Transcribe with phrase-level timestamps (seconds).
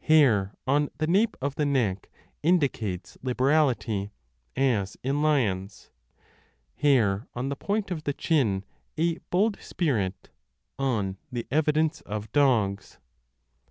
[0.00, 2.10] Hair on the nape of the neck
[2.42, 4.10] indicates liberality,
[4.54, 5.88] as in lions:
[6.74, 8.66] hair on the point of the chin,
[8.98, 10.28] 2 a bold spirit,
[10.78, 12.98] on the evidence 35 of dogs.